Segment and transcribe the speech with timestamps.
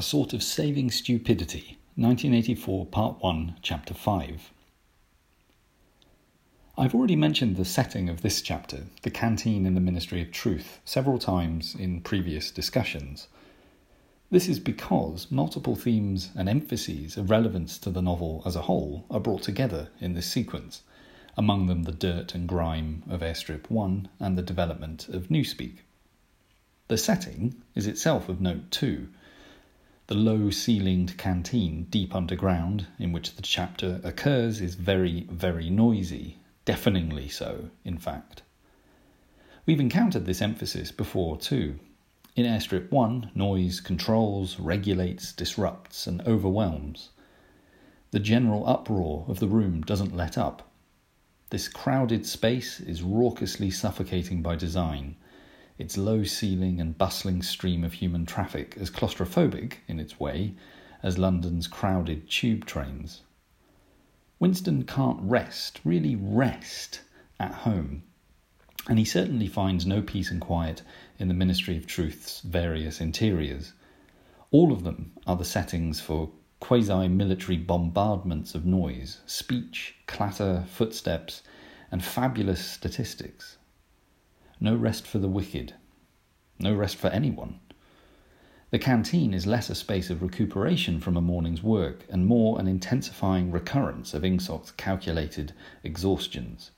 [0.00, 4.50] A Sort of Saving Stupidity, 1984, Part 1, Chapter 5.
[6.78, 10.80] I've already mentioned the setting of this chapter, the canteen in the Ministry of Truth,
[10.86, 13.28] several times in previous discussions.
[14.30, 19.04] This is because multiple themes and emphases of relevance to the novel as a whole
[19.10, 20.82] are brought together in this sequence,
[21.36, 25.80] among them the dirt and grime of Airstrip 1 and the development of Newspeak.
[26.88, 29.10] The setting is itself of note too.
[30.10, 36.38] The low ceilinged canteen deep underground in which the chapter occurs is very, very noisy,
[36.64, 38.42] deafeningly so, in fact.
[39.66, 41.78] We've encountered this emphasis before too.
[42.34, 47.10] In Airstrip 1, noise controls, regulates, disrupts, and overwhelms.
[48.10, 50.72] The general uproar of the room doesn't let up.
[51.50, 55.14] This crowded space is raucously suffocating by design
[55.80, 60.54] its low ceiling and bustling stream of human traffic as claustrophobic, in its way,
[61.02, 63.22] as London's crowded tube trains.
[64.38, 67.00] Winston can't rest, really rest,
[67.38, 68.02] at home,
[68.88, 70.82] and he certainly finds no peace and quiet
[71.18, 73.72] in the Ministry of Truth's various interiors.
[74.50, 81.42] All of them are the settings for quasi military bombardments of noise, speech, clatter, footsteps,
[81.90, 83.56] and fabulous statistics.
[84.60, 85.74] No rest for the wicked.
[86.58, 87.60] No rest for anyone.
[88.70, 92.68] The canteen is less a space of recuperation from a morning's work and more an
[92.68, 96.70] intensifying recurrence of Ingsoc's calculated exhaustions.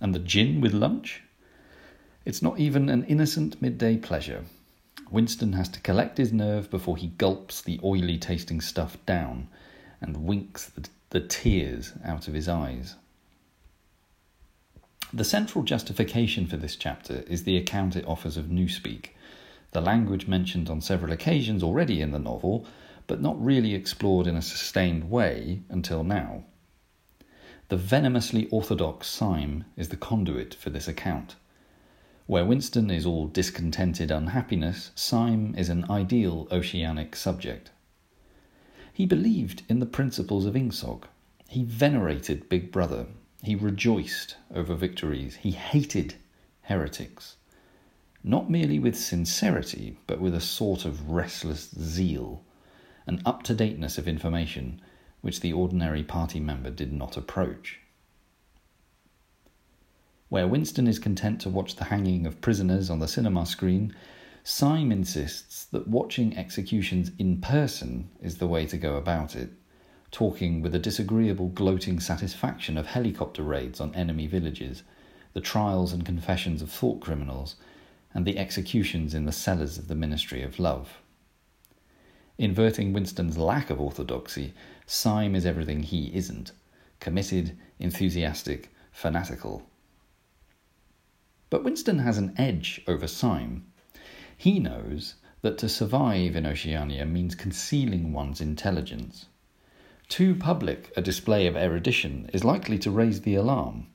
[0.00, 1.22] And the gin with lunch?
[2.24, 4.44] It's not even an innocent midday pleasure.
[5.10, 9.48] Winston has to collect his nerve before he gulps the oily tasting stuff down
[10.00, 12.96] and winks the, the tears out of his eyes.
[15.12, 19.10] The central justification for this chapter is the account it offers of Newspeak,
[19.76, 22.64] the language mentioned on several occasions already in the novel,
[23.06, 26.44] but not really explored in a sustained way until now.
[27.68, 31.36] The venomously orthodox Syme is the conduit for this account.
[32.24, 37.70] Where Winston is all discontented unhappiness, Syme is an ideal oceanic subject.
[38.92, 41.04] He believed in the principles of Ingsoc.
[41.48, 43.08] He venerated Big Brother
[43.46, 45.36] he rejoiced over victories.
[45.36, 46.16] He hated
[46.62, 47.36] heretics.
[48.24, 52.42] Not merely with sincerity, but with a sort of restless zeal,
[53.06, 54.80] an up to dateness of information
[55.20, 57.78] which the ordinary party member did not approach.
[60.28, 63.94] Where Winston is content to watch the hanging of prisoners on the cinema screen,
[64.42, 69.52] Syme insists that watching executions in person is the way to go about it
[70.16, 74.82] talking with a disagreeable, gloating satisfaction of helicopter raids on enemy villages,
[75.34, 77.56] the trials and confessions of thought criminals,
[78.14, 81.02] and the executions in the cellars of the Ministry of Love.
[82.38, 84.54] Inverting Winston's lack of orthodoxy,
[84.86, 86.50] Syme is everything he isn't
[86.98, 89.68] committed, enthusiastic, fanatical.
[91.50, 93.66] But Winston has an edge over Syme.
[94.34, 99.26] He knows that to survive in Oceania means concealing one's intelligence.
[100.08, 103.88] Too public a display of erudition is likely to raise the alarm,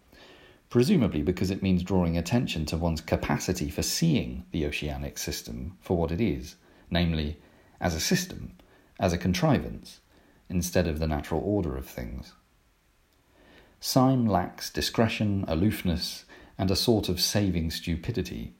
[0.69, 5.95] presumably because it means drawing attention to one's capacity for seeing the oceanic system for
[5.95, 6.55] what it is,
[6.89, 7.38] namely,
[7.79, 8.57] as a system,
[9.00, 10.01] as a contrivance,
[10.50, 12.33] instead of the natural order of things.
[13.79, 16.25] Syme lacks discretion, aloofness,
[16.57, 18.53] and a sort of saving stupidity.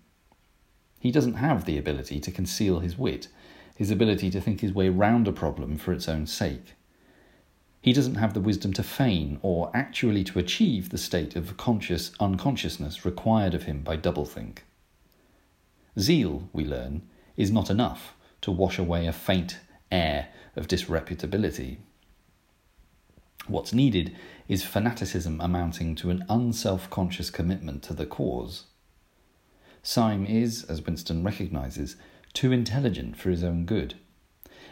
[1.00, 3.28] He doesn't have the ability to conceal his wit,
[3.75, 6.75] his ability to think his way round a problem for its own sake.
[7.81, 12.12] He doesn't have the wisdom to feign or actually to achieve the state of conscious
[12.19, 14.59] unconsciousness required of him by doublethink.
[16.00, 17.02] Zeal, we learn,
[17.36, 19.59] is not enough to wash away a faint
[19.91, 21.80] air of disreputability.
[23.47, 24.16] What's needed
[24.47, 28.66] is fanaticism amounting to an unself conscious commitment to the cause.
[29.81, 31.96] Syme is, as Winston recognizes,
[32.34, 33.96] too intelligent for his own good.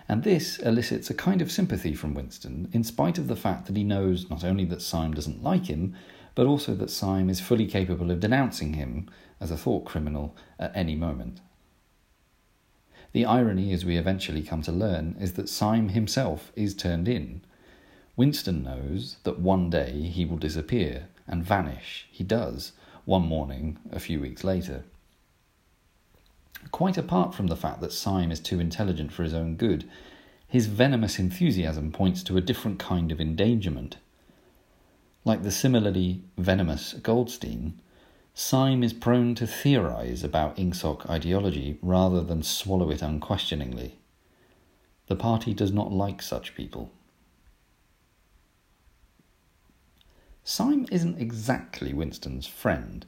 [0.09, 3.77] And this elicits a kind of sympathy from Winston, in spite of the fact that
[3.77, 5.95] he knows not only that Syme doesn't like him,
[6.33, 9.07] but also that Syme is fully capable of denouncing him
[9.39, 11.41] as a thought criminal at any moment.
[13.11, 17.41] The irony, as we eventually come to learn, is that Syme himself is turned in.
[18.15, 22.07] Winston knows that one day he will disappear and vanish.
[22.11, 22.71] He does,
[23.05, 24.85] one morning a few weeks later.
[26.71, 29.89] Quite apart from the fact that Syme is too intelligent for his own good,
[30.47, 33.97] his venomous enthusiasm points to a different kind of endangerment.
[35.25, 37.79] Like the similarly venomous Goldstein,
[38.33, 43.99] Syme is prone to theorize about Ingsoc ideology rather than swallow it unquestioningly.
[45.07, 46.91] The party does not like such people.
[50.43, 53.05] Syme isn't exactly Winston's friend.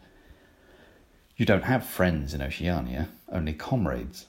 [1.41, 4.27] You don't have friends in Oceania, only comrades.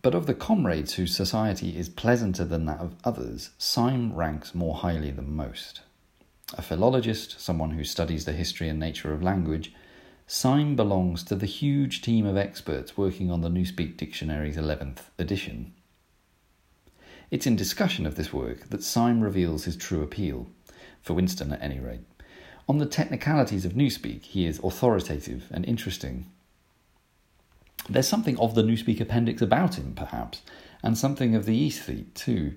[0.00, 4.76] But of the comrades whose society is pleasanter than that of others, Syme ranks more
[4.76, 5.80] highly than most.
[6.56, 9.74] A philologist, someone who studies the history and nature of language,
[10.28, 15.74] Syme belongs to the huge team of experts working on the Newspeak Dictionary's 11th edition.
[17.28, 20.46] It's in discussion of this work that Syme reveals his true appeal,
[21.02, 22.04] for Winston at any rate.
[22.68, 26.30] On the technicalities of Newspeak, he is authoritative and interesting.
[27.88, 30.42] There's something of the Newspeak appendix about him, perhaps,
[30.82, 32.54] and something of the aesthete, too,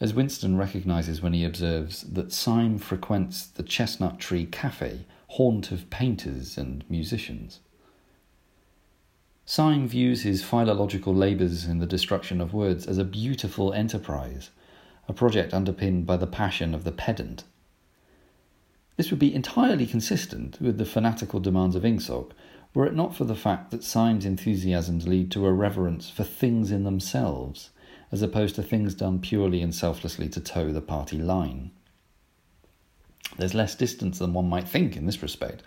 [0.00, 5.90] as Winston recognises when he observes that Syme frequents the Chestnut Tree Cafe, haunt of
[5.90, 7.60] painters and musicians.
[9.44, 14.50] Syme views his philological labours in the destruction of words as a beautiful enterprise,
[15.08, 17.44] a project underpinned by the passion of the pedant.
[18.96, 22.32] This would be entirely consistent with the fanatical demands of Ingsoc,
[22.74, 26.70] were it not for the fact that Syme's enthusiasms lead to a reverence for things
[26.70, 27.70] in themselves,
[28.10, 31.70] as opposed to things done purely and selflessly to toe the party line.
[33.38, 35.62] There's less distance than one might think in this respect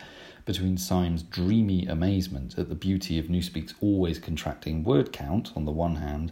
[0.45, 5.71] between Syme's dreamy amazement at the beauty of Newspeak's always contracting word count on the
[5.71, 6.31] one hand,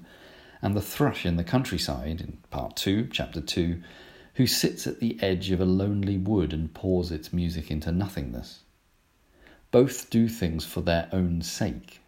[0.62, 3.82] and the thrush in the countryside in part 2, chapter 2,
[4.36, 8.60] who sits at the edge of a lonely wood and pours its music into nothingness.
[9.74, 12.00] Both do things for their own sake.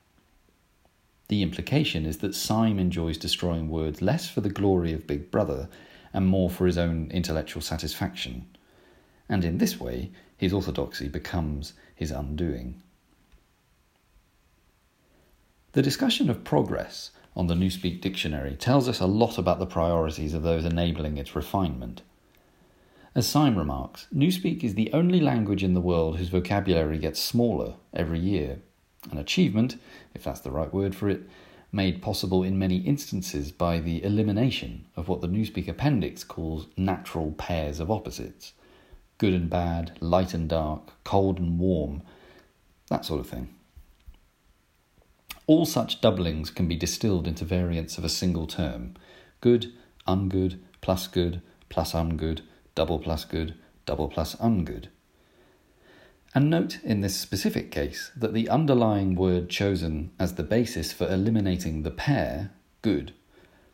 [1.29, 5.67] The implication is that Syme enjoys destroying words less for the glory of Big Brother
[6.13, 8.45] and more for his own intellectual satisfaction.
[9.27, 12.83] And in this way, his orthodoxy becomes his undoing.
[15.71, 20.35] The discussion of progress on the Newspeak Dictionary tells us a lot about the priorities
[20.35, 22.03] of those enabling its refinement.
[23.17, 27.75] As Syme remarks, Newspeak is the only language in the world whose vocabulary gets smaller
[27.93, 28.59] every year,
[29.09, 29.77] an achievement,
[30.13, 31.21] if that's the right word for it,
[31.71, 37.31] made possible in many instances by the elimination of what the Newspeak Appendix calls natural
[37.31, 38.51] pairs of opposites.
[39.17, 42.01] Good and bad, light and dark, cold and warm,
[42.89, 43.47] that sort of thing.
[45.47, 48.95] All such doublings can be distilled into variants of a single term.
[49.39, 49.71] Good,
[50.05, 52.41] ungood, plus good, plus ungood,
[52.75, 53.55] double plus good,
[53.85, 54.87] double plus ungood.
[56.33, 61.07] And note in this specific case that the underlying word chosen as the basis for
[61.07, 62.51] eliminating the pair,
[62.81, 63.13] good,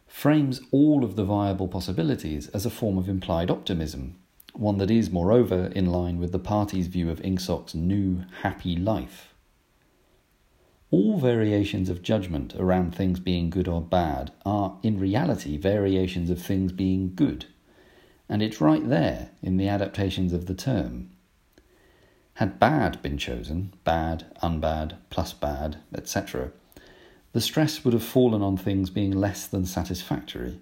[0.08, 4.16] frames all of the viable possibilities as a form of implied optimism
[4.54, 9.34] one that is, moreover, in line with the party's view of Ingsoc's new happy life.
[10.90, 16.42] All variations of judgment around things being good or bad are, in reality, variations of
[16.42, 17.46] things being good,
[18.32, 21.12] and it's right there in the adaptations of the term.
[22.36, 26.52] Had bad been chosen, bad, unbad, plus bad, etc.,
[27.34, 30.60] the stress would have fallen on things being less than satisfactory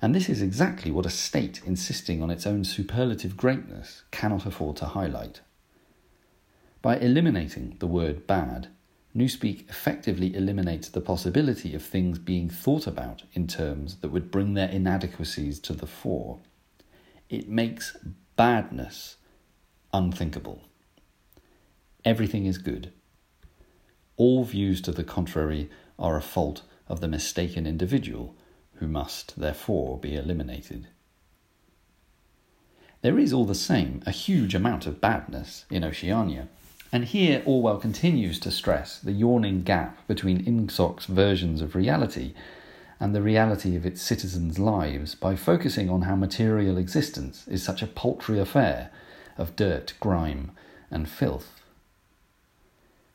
[0.00, 4.76] and this is exactly what a state insisting on its own superlative greatness cannot afford
[4.76, 5.40] to highlight.
[6.82, 8.68] By eliminating the word bad,
[9.16, 14.54] Newspeak effectively eliminates the possibility of things being thought about in terms that would bring
[14.54, 16.38] their inadequacies to the fore.
[17.28, 17.96] It makes
[18.36, 19.16] badness
[19.92, 20.62] unthinkable.
[22.04, 22.92] Everything is good.
[24.16, 25.68] All views to the contrary
[25.98, 28.34] are a fault of the mistaken individual
[28.74, 30.86] who must therefore be eliminated.
[33.02, 36.48] There is all the same a huge amount of badness in Oceania,
[36.90, 42.32] and here Orwell continues to stress the yawning gap between Ingsoc's versions of reality
[43.00, 47.82] and the reality of its citizens' lives by focusing on how material existence is such
[47.82, 48.90] a paltry affair
[49.36, 50.50] of dirt, grime,
[50.90, 51.60] and filth.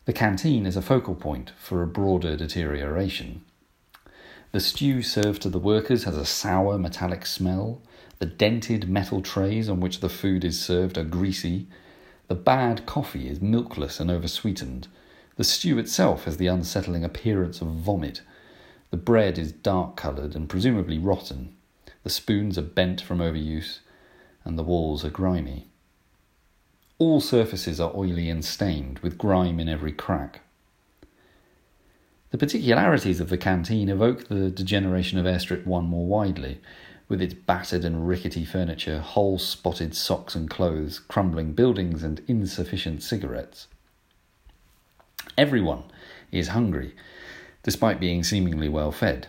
[0.05, 3.43] The canteen is a focal point for a broader deterioration.
[4.51, 7.81] The stew served to the workers has a sour metallic smell.
[8.19, 11.67] The dented metal trays on which the food is served are greasy.
[12.27, 14.87] The bad coffee is milkless and oversweetened.
[15.37, 18.21] The stew itself has the unsettling appearance of vomit.
[18.93, 21.55] The bread is dark coloured and presumably rotten.
[22.03, 23.79] The spoons are bent from overuse,
[24.45, 25.67] and the walls are grimy.
[26.99, 30.41] All surfaces are oily and stained, with grime in every crack.
[32.29, 36.61] The particularities of the canteen evoke the degeneration of Airstrip 1 more widely,
[37.09, 43.01] with its battered and rickety furniture, hole spotted socks and clothes, crumbling buildings, and insufficient
[43.01, 43.65] cigarettes.
[45.35, 45.85] Everyone
[46.31, 46.93] is hungry,
[47.63, 49.27] despite being seemingly well fed.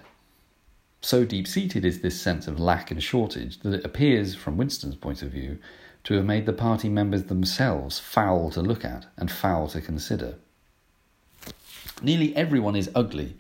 [1.00, 4.96] So deep seated is this sense of lack and shortage that it appears, from Winston's
[4.96, 5.58] point of view,
[6.04, 10.36] to have made the party members themselves foul to look at and foul to consider.
[12.02, 13.36] Nearly everyone is ugly,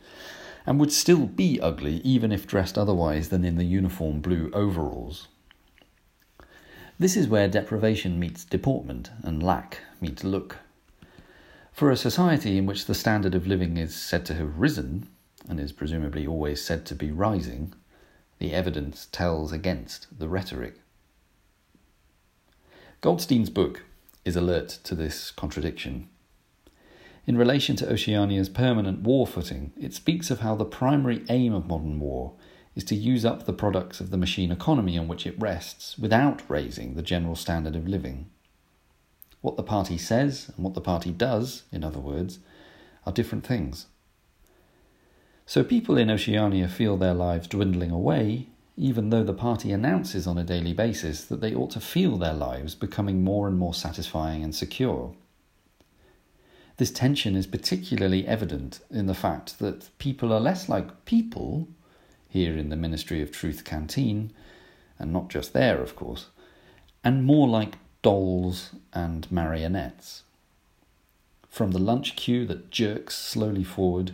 [0.66, 5.28] and would still be ugly even if dressed otherwise than in the uniform blue overalls.
[6.98, 10.58] This is where deprivation meets deportment and lack meets look.
[11.74, 15.08] For a society in which the standard of living is said to have risen,
[15.48, 17.74] and is presumably always said to be rising,
[18.38, 20.76] the evidence tells against the rhetoric.
[23.00, 23.82] Goldstein's book
[24.24, 26.08] is alert to this contradiction.
[27.26, 31.66] In relation to Oceania's permanent war footing, it speaks of how the primary aim of
[31.66, 32.34] modern war
[32.76, 36.40] is to use up the products of the machine economy on which it rests without
[36.48, 38.30] raising the general standard of living.
[39.44, 42.38] What the party says and what the party does, in other words,
[43.04, 43.88] are different things.
[45.44, 48.48] So people in Oceania feel their lives dwindling away,
[48.78, 52.32] even though the party announces on a daily basis that they ought to feel their
[52.32, 55.14] lives becoming more and more satisfying and secure.
[56.78, 61.68] This tension is particularly evident in the fact that people are less like people
[62.30, 64.32] here in the Ministry of Truth canteen,
[64.98, 66.28] and not just there, of course,
[67.04, 70.24] and more like dolls and marionettes.
[71.48, 74.12] From the lunch queue that jerks slowly forward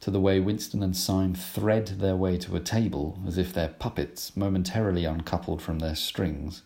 [0.00, 3.68] to the way Winston and Syme thread their way to a table as if they're
[3.78, 6.62] puppets momentarily uncoupled from their strings,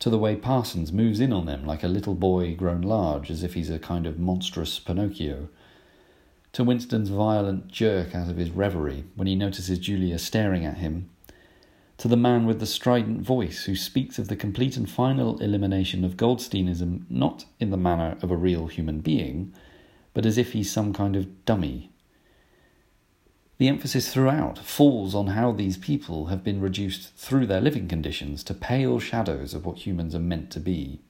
[0.00, 3.44] to the way Parsons moves in on them like a little boy grown large as
[3.44, 5.48] if he's a kind of monstrous Pinocchio
[6.54, 11.10] to Winston's violent jerk out of his reverie when he notices Julia staring at him,
[11.98, 16.04] to the man with the strident voice who speaks of the complete and final elimination
[16.04, 19.52] of Goldsteinism not in the manner of a real human being,
[20.14, 21.90] but as if he's some kind of dummy.
[23.58, 28.44] The emphasis throughout falls on how these people have been reduced through their living conditions
[28.44, 31.00] to pale shadows of what humans are meant to be.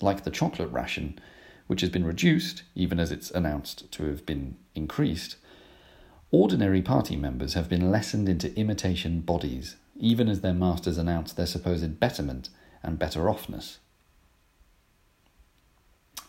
[0.00, 1.18] Like the chocolate ration,
[1.66, 5.36] which has been reduced, even as it's announced to have been increased,
[6.32, 11.46] ordinary party members have been lessened into imitation bodies, even as their masters announce their
[11.46, 12.48] supposed betterment
[12.82, 13.76] and better offness.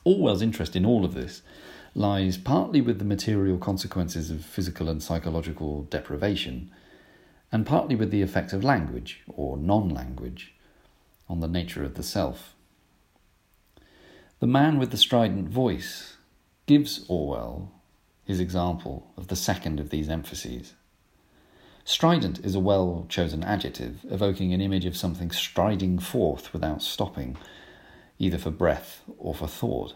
[0.04, 1.42] Orwell's interest in all of this
[1.96, 6.70] lies partly with the material consequences of physical and psychological deprivation,
[7.50, 10.54] and partly with the effect of language, or non language,
[11.30, 12.56] on the nature of the self.
[14.40, 16.18] The man with the strident voice
[16.66, 17.72] gives Orwell
[18.26, 20.74] his example of the second of these emphases.
[21.86, 27.36] Strident is a well chosen adjective, evoking an image of something striding forth without stopping,
[28.18, 29.96] either for breath or for thought.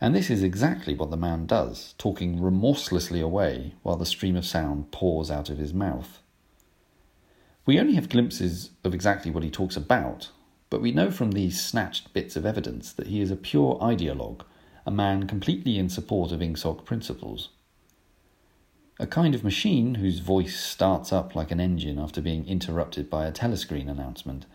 [0.00, 4.46] And this is exactly what the man does, talking remorselessly away while the stream of
[4.46, 6.20] sound pours out of his mouth.
[7.64, 10.30] We only have glimpses of exactly what he talks about,
[10.70, 14.42] but we know from these snatched bits of evidence that he is a pure ideologue,
[14.86, 17.50] a man completely in support of Ingsoc principles.
[18.98, 23.26] A kind of machine whose voice starts up like an engine after being interrupted by
[23.26, 24.46] a telescreen announcement.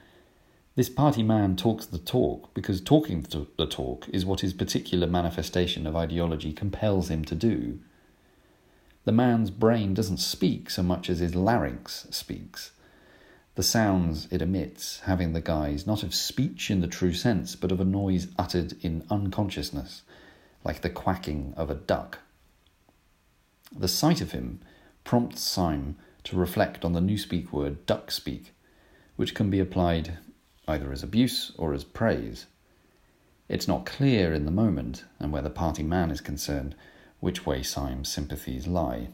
[0.75, 3.21] This party man talks the talk because talking
[3.57, 7.79] the talk is what his particular manifestation of ideology compels him to do.
[9.03, 12.71] The man's brain doesn't speak so much as his larynx speaks
[13.55, 17.71] the sounds it emits having the guise not of speech in the true sense, but
[17.71, 20.03] of a noise uttered in unconsciousness,
[20.63, 22.19] like the quacking of a duck.
[23.75, 24.59] The sight of him
[25.03, 28.53] prompts Syme to reflect on the Newspeak word duck speak,
[29.15, 30.17] which can be applied
[30.67, 32.45] either as abuse or as praise.
[33.49, 36.75] It's not clear in the moment, and where the party man is concerned,
[37.19, 39.09] which way Syme's sympathies lie.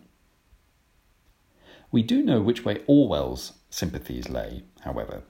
[1.91, 5.23] We do know which way Orwell's sympathies lay, however.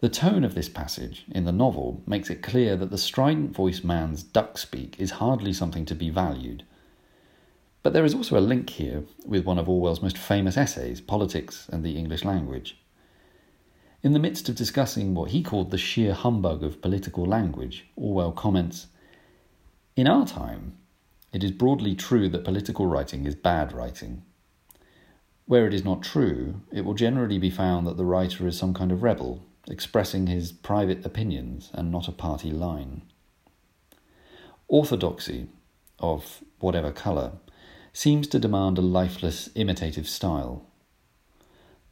[0.00, 3.82] The tone of this passage in the novel makes it clear that the strident voiced
[3.82, 6.64] man's duck speak is hardly something to be valued.
[7.82, 11.66] But there is also a link here with one of Orwell's most famous essays, Politics
[11.72, 12.78] and the English Language.
[14.02, 18.32] In the midst of discussing what he called the sheer humbug of political language, Orwell
[18.32, 18.88] comments
[19.96, 20.76] In our time,
[21.32, 24.24] it is broadly true that political writing is bad writing,
[25.46, 28.74] where it is not true, it will generally be found that the writer is some
[28.74, 33.02] kind of rebel, expressing his private opinions and not a party line.
[34.68, 35.48] Orthodoxy,
[35.98, 37.32] of whatever colour,
[37.92, 40.66] seems to demand a lifeless, imitative style.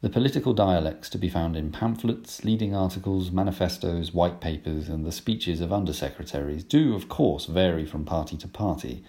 [0.01, 5.11] The political dialects to be found in pamphlets, leading articles, manifestos, white papers, and the
[5.11, 9.03] speeches of undersecretaries do, of course, vary from party to party,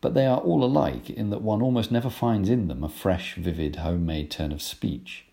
[0.00, 3.34] but they are all alike in that one almost never finds in them a fresh,
[3.34, 5.26] vivid, homemade turn of speech.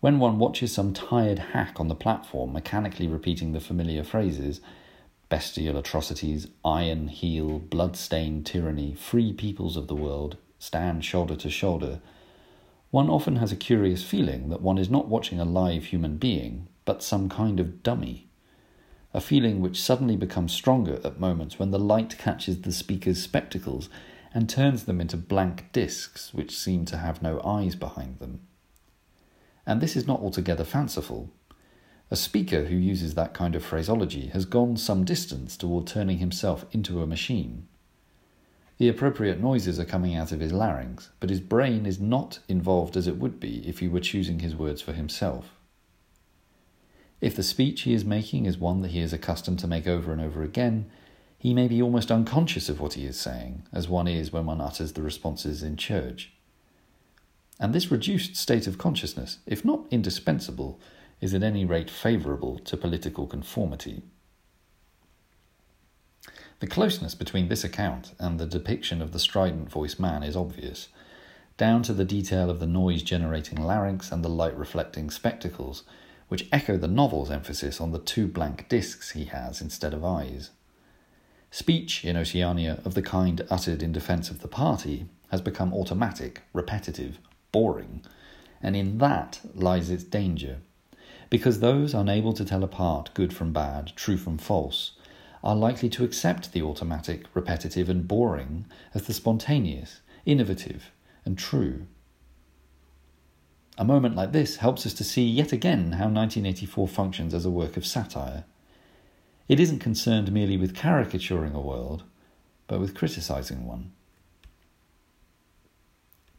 [0.00, 4.60] When one watches some tired hack on the platform mechanically repeating the familiar phrases
[5.28, 12.00] bestial atrocities, iron heel, blood-stained tyranny, free peoples of the world, stand shoulder to shoulder,
[12.90, 16.66] one often has a curious feeling that one is not watching a live human being,
[16.84, 18.26] but some kind of dummy.
[19.14, 23.88] A feeling which suddenly becomes stronger at moments when the light catches the speaker's spectacles
[24.34, 28.40] and turns them into blank discs which seem to have no eyes behind them.
[29.66, 31.30] And this is not altogether fanciful.
[32.10, 36.64] A speaker who uses that kind of phraseology has gone some distance toward turning himself
[36.72, 37.68] into a machine.
[38.78, 42.96] The appropriate noises are coming out of his larynx, but his brain is not involved
[42.96, 45.54] as it would be if he were choosing his words for himself.
[47.20, 50.10] If the speech he is making is one that he is accustomed to make over
[50.10, 50.90] and over again,
[51.38, 54.60] he may be almost unconscious of what he is saying, as one is when one
[54.60, 56.32] utters the responses in church.
[57.60, 60.80] And this reduced state of consciousness, if not indispensable,
[61.20, 64.02] is at any rate favourable to political conformity.
[66.60, 70.88] The closeness between this account and the depiction of the strident voiced man is obvious,
[71.58, 75.84] down to the detail of the noise generating larynx and the light reflecting spectacles,
[76.28, 80.50] which echo the novel's emphasis on the two blank discs he has instead of eyes.
[81.50, 86.42] Speech in Oceania of the kind uttered in defence of the party has become automatic,
[86.54, 87.18] repetitive,
[87.52, 88.02] boring,
[88.62, 90.58] and in that lies its danger
[91.30, 94.92] because those unable to tell apart good from bad, true from false,
[95.42, 100.90] are likely to accept the automatic, repetitive, and boring as the spontaneous, innovative,
[101.24, 101.86] and true.
[103.78, 107.50] A moment like this helps us to see yet again how 1984 functions as a
[107.50, 108.44] work of satire.
[109.48, 112.02] It isn't concerned merely with caricaturing a world,
[112.66, 113.92] but with criticizing one.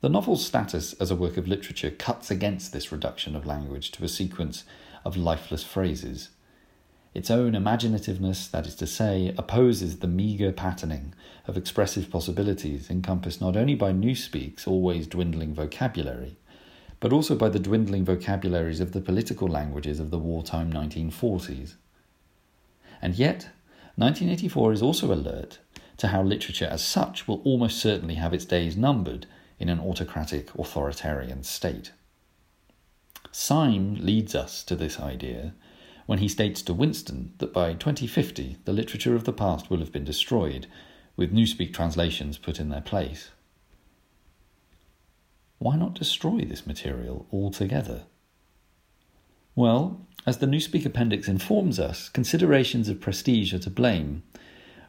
[0.02, 4.04] The novel's status as a work of literature cuts against this reduction of language to
[4.04, 4.64] a sequence
[5.06, 6.30] of lifeless phrases.
[7.14, 11.14] Its own imaginativeness, that is to say, opposes the meagre patterning
[11.46, 16.36] of expressive possibilities encompassed not only by Newspeak's always dwindling vocabulary,
[17.00, 21.76] but also by the dwindling vocabularies of the political languages of the wartime 1940s.
[23.04, 23.50] And yet,
[23.98, 25.60] 1984 is also alert
[25.98, 29.28] to how literature as such will almost certainly have its days numbered
[29.62, 31.92] in an autocratic, authoritarian state.
[33.32, 35.54] Syme leads us to this idea
[36.08, 39.92] when he states to Winston that by 2050 the literature of the past will have
[39.92, 40.66] been destroyed,
[41.16, 43.30] with Newspeak translations put in their place.
[45.60, 48.06] Why not destroy this material altogether?
[49.56, 54.24] Well, as the Newspeak appendix informs us, considerations of prestige are to blame,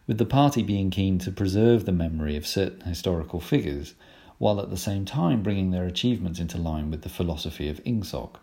[0.07, 3.95] with the party being keen to preserve the memory of certain historical figures
[4.43, 8.39] while at the same time bringing their achievements into line with the philosophy of Ingsoc.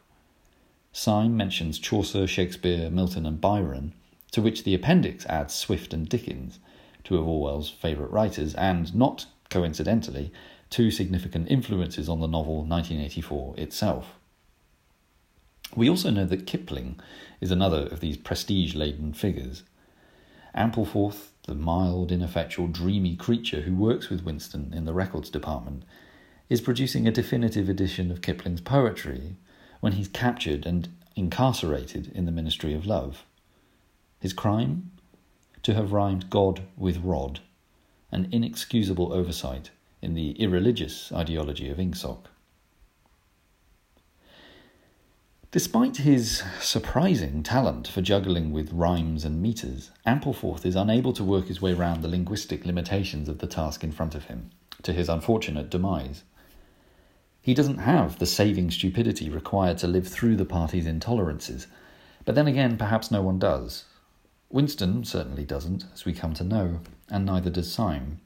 [0.93, 3.91] Syme mentions Chaucer, Shakespeare, Milton, and Byron,
[4.31, 6.59] to which the appendix adds Swift and Dickens,
[7.03, 10.31] two of Orwell's favourite writers, and, not coincidentally,
[10.69, 14.13] two significant influences on the novel 1984 itself.
[15.75, 16.97] We also know that Kipling
[17.41, 19.63] is another of these prestige laden figures.
[20.55, 25.83] Ampleforth, the mild, ineffectual, dreamy creature who works with Winston in the records department,
[26.47, 29.35] is producing a definitive edition of Kipling's poetry
[29.79, 33.25] when he's captured and incarcerated in the Ministry of Love.
[34.19, 34.91] His crime?
[35.63, 37.39] To have rhymed God with rod,
[38.11, 39.71] an inexcusable oversight
[40.03, 42.25] in the irreligious ideology of Ingsoc.
[45.51, 51.47] Despite his surprising talent for juggling with rhymes and meters, Ampleforth is unable to work
[51.47, 54.51] his way round the linguistic limitations of the task in front of him,
[54.83, 56.21] to his unfortunate demise.
[57.41, 61.65] He doesn't have the saving stupidity required to live through the party's intolerances,
[62.25, 63.85] but then again, perhaps no one does.
[64.51, 68.21] Winston certainly doesn't, as we come to know, and neither does Syme.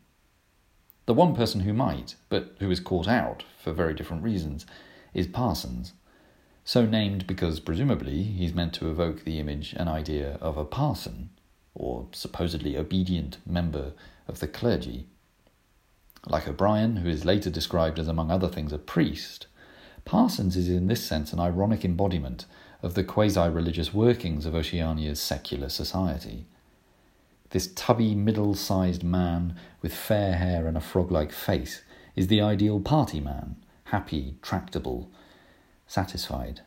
[1.05, 4.65] The one person who might, but who is caught out for very different reasons,
[5.13, 5.93] is Parsons
[6.65, 11.29] so named because presumably he's meant to evoke the image and idea of a parson,
[11.75, 13.93] or supposedly obedient member
[14.27, 15.07] of the clergy.
[16.25, 19.47] Like O'Brien, who is later described as, among other things, a priest,
[20.05, 22.45] Parsons is in this sense an ironic embodiment
[22.81, 26.45] of the quasi religious workings of Oceania's secular society.
[27.51, 31.83] This tubby, middle sized man with fair hair and a frog like face
[32.15, 35.09] is the ideal party man, happy, tractable,
[35.87, 36.61] satisfied.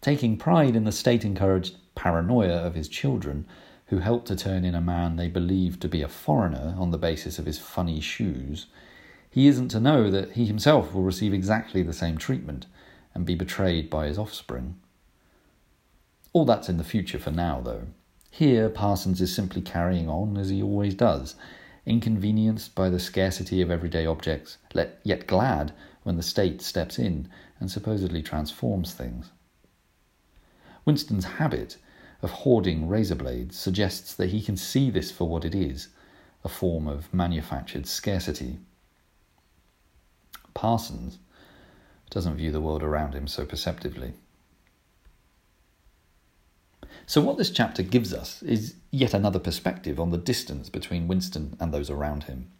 [0.00, 3.46] Taking pride in the state encouraged paranoia of his children,
[3.86, 6.98] who help to turn in a man they believe to be a foreigner on the
[6.98, 8.66] basis of his funny shoes,
[9.30, 12.66] he isn't to know that he himself will receive exactly the same treatment
[13.14, 14.76] and be betrayed by his offspring.
[16.32, 17.86] All that's in the future for now, though.
[18.30, 21.36] Here, Parsons is simply carrying on as he always does,
[21.86, 24.58] inconvenienced by the scarcity of everyday objects,
[25.04, 25.72] yet glad
[26.04, 29.32] when the state steps in and supposedly transforms things.
[30.84, 31.76] Winston's habit
[32.22, 35.88] of hoarding razor blades suggests that he can see this for what it is
[36.44, 38.58] a form of manufactured scarcity.
[40.52, 41.18] Parsons
[42.10, 44.12] doesn't view the world around him so perceptively.
[47.06, 51.56] So, what this chapter gives us is yet another perspective on the distance between Winston
[51.60, 52.50] and those around him.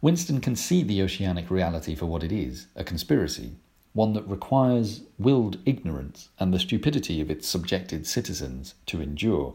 [0.00, 3.56] Winston can see the oceanic reality for what it is a conspiracy,
[3.92, 9.54] one that requires willed ignorance and the stupidity of its subjected citizens to endure.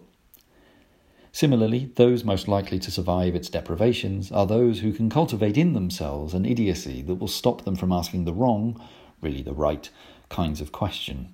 [1.31, 6.33] Similarly, those most likely to survive its deprivations are those who can cultivate in themselves
[6.33, 8.79] an idiocy that will stop them from asking the wrong,
[9.21, 9.89] really the right,
[10.29, 11.33] kinds of question.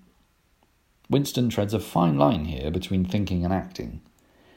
[1.10, 4.02] Winston treads a fine line here between thinking and acting.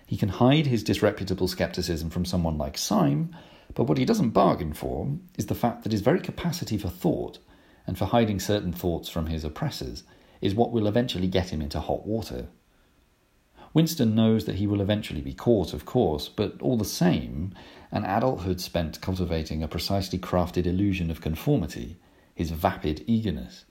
[0.07, 3.35] He can hide his disreputable skepticism from someone like Syme,
[3.75, 7.39] but what he doesn't bargain for is the fact that his very capacity for thought
[7.87, 10.05] and for hiding certain thoughts from his oppressors
[10.41, 12.49] is what will eventually get him into hot water.
[13.75, 17.55] Winston knows that he will eventually be caught, of course, but all the same,
[17.91, 21.97] an adulthood spent cultivating a precisely crafted illusion of conformity,
[22.35, 23.65] his vapid eagerness,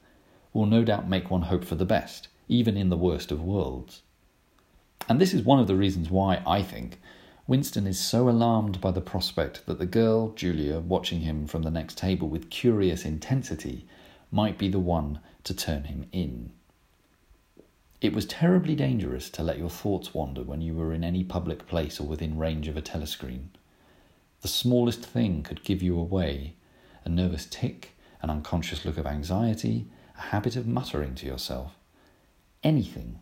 [0.53, 4.01] will no doubt make one hope for the best, even in the worst of worlds.
[5.07, 6.99] And this is one of the reasons why I think
[7.51, 11.69] Winston is so alarmed by the prospect that the girl, Julia, watching him from the
[11.69, 13.85] next table with curious intensity,
[14.31, 16.53] might be the one to turn him in.
[17.99, 21.67] It was terribly dangerous to let your thoughts wander when you were in any public
[21.67, 23.49] place or within range of a telescreen.
[24.39, 26.55] The smallest thing could give you away
[27.03, 29.87] a nervous tic, an unconscious look of anxiety,
[30.17, 31.75] a habit of muttering to yourself.
[32.63, 33.19] Anything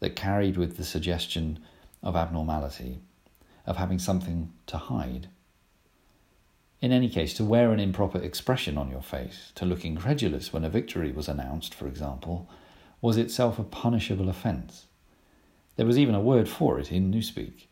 [0.00, 1.58] that carried with the suggestion
[2.02, 3.00] of abnormality
[3.66, 5.28] of having something to hide.
[6.80, 10.64] In any case, to wear an improper expression on your face, to look incredulous when
[10.64, 12.48] a victory was announced, for example,
[13.00, 14.86] was itself a punishable offence.
[15.76, 17.66] There was even a word for it in Newspeak.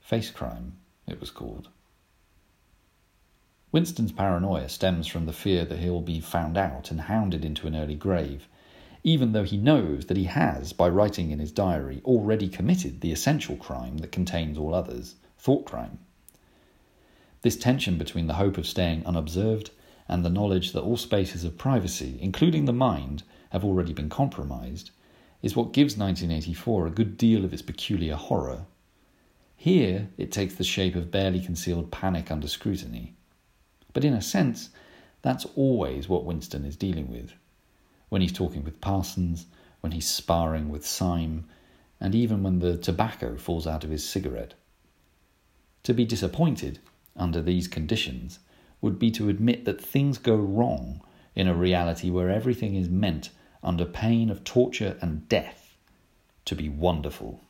[0.00, 0.74] Face crime,
[1.08, 1.68] it was called.
[3.72, 7.74] Winston's paranoia stems from the fear that he'll be found out and hounded into an
[7.74, 8.46] early grave,
[9.02, 13.10] even though he knows that he has, by writing in his diary, already committed the
[13.10, 15.98] essential crime that contains all others thought crime.
[17.40, 19.72] This tension between the hope of staying unobserved
[20.06, 24.92] and the knowledge that all spaces of privacy, including the mind, have already been compromised,
[25.42, 28.66] is what gives 1984 a good deal of its peculiar horror.
[29.56, 33.16] Here, it takes the shape of barely concealed panic under scrutiny.
[33.92, 34.70] But in a sense,
[35.22, 37.32] that's always what Winston is dealing with.
[38.10, 39.46] When he's talking with Parsons,
[39.80, 41.48] when he's sparring with Syme,
[42.00, 44.54] and even when the tobacco falls out of his cigarette.
[45.84, 46.78] To be disappointed
[47.16, 48.38] under these conditions
[48.80, 51.00] would be to admit that things go wrong
[51.34, 53.30] in a reality where everything is meant,
[53.64, 55.76] under pain of torture and death,
[56.44, 57.40] to be wonderful.